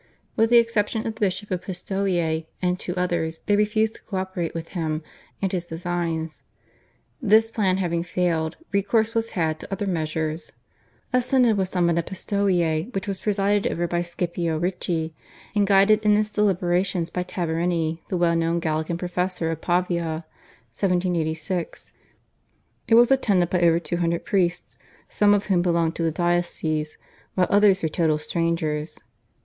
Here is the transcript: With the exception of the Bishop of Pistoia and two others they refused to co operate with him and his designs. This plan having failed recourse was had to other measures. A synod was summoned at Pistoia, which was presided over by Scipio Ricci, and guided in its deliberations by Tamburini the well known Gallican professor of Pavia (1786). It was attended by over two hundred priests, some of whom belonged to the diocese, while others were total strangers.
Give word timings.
With 0.35 0.49
the 0.49 0.57
exception 0.57 1.05
of 1.05 1.13
the 1.13 1.19
Bishop 1.19 1.51
of 1.51 1.61
Pistoia 1.61 2.47
and 2.59 2.79
two 2.79 2.95
others 2.95 3.41
they 3.45 3.55
refused 3.55 3.93
to 3.97 4.01
co 4.03 4.17
operate 4.17 4.55
with 4.55 4.69
him 4.69 5.03
and 5.43 5.51
his 5.51 5.65
designs. 5.65 6.41
This 7.21 7.51
plan 7.51 7.77
having 7.77 8.01
failed 8.01 8.57
recourse 8.71 9.13
was 9.13 9.33
had 9.37 9.59
to 9.59 9.71
other 9.71 9.85
measures. 9.85 10.53
A 11.13 11.21
synod 11.21 11.55
was 11.55 11.69
summoned 11.69 11.99
at 11.99 12.07
Pistoia, 12.07 12.91
which 12.95 13.07
was 13.07 13.19
presided 13.19 13.71
over 13.71 13.87
by 13.87 14.01
Scipio 14.01 14.57
Ricci, 14.57 15.13
and 15.55 15.67
guided 15.67 16.03
in 16.03 16.17
its 16.17 16.31
deliberations 16.31 17.11
by 17.11 17.21
Tamburini 17.23 17.99
the 18.09 18.17
well 18.17 18.35
known 18.35 18.59
Gallican 18.59 18.97
professor 18.97 19.51
of 19.51 19.61
Pavia 19.61 20.25
(1786). 20.73 21.93
It 22.87 22.95
was 22.95 23.11
attended 23.11 23.51
by 23.51 23.61
over 23.61 23.77
two 23.77 23.97
hundred 23.97 24.25
priests, 24.25 24.79
some 25.07 25.35
of 25.35 25.45
whom 25.45 25.61
belonged 25.61 25.93
to 25.97 26.01
the 26.01 26.09
diocese, 26.09 26.97
while 27.35 27.45
others 27.51 27.83
were 27.83 27.87
total 27.89 28.17
strangers. 28.17 28.97